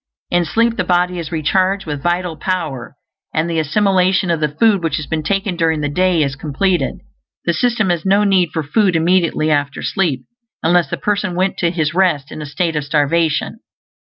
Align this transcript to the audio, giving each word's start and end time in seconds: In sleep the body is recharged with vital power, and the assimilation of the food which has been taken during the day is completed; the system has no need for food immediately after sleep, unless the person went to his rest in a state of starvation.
In 0.31 0.45
sleep 0.45 0.77
the 0.77 0.83
body 0.83 1.19
is 1.19 1.31
recharged 1.31 1.85
with 1.85 2.01
vital 2.01 2.35
power, 2.35 2.95
and 3.35 3.47
the 3.47 3.59
assimilation 3.59 4.31
of 4.31 4.39
the 4.39 4.47
food 4.49 4.81
which 4.83 4.95
has 4.97 5.05
been 5.05 5.21
taken 5.21 5.55
during 5.55 5.81
the 5.81 5.89
day 5.89 6.23
is 6.23 6.35
completed; 6.35 7.01
the 7.45 7.53
system 7.53 7.91
has 7.91 8.03
no 8.03 8.23
need 8.23 8.49
for 8.51 8.63
food 8.63 8.95
immediately 8.95 9.51
after 9.51 9.83
sleep, 9.83 10.25
unless 10.63 10.89
the 10.89 10.97
person 10.97 11.35
went 11.35 11.57
to 11.59 11.69
his 11.69 11.93
rest 11.93 12.31
in 12.31 12.41
a 12.41 12.47
state 12.47 12.75
of 12.75 12.83
starvation. 12.83 13.59